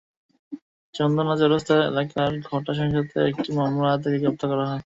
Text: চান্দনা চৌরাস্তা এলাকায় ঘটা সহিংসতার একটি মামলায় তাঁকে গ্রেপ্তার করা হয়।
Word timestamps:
চান্দনা 0.95 1.33
চৌরাস্তা 1.39 1.75
এলাকায় 1.89 2.35
ঘটা 2.47 2.71
সহিংসতার 2.77 3.29
একটি 3.31 3.49
মামলায় 3.57 3.97
তাঁকে 4.01 4.17
গ্রেপ্তার 4.21 4.47
করা 4.51 4.65
হয়। 4.65 4.79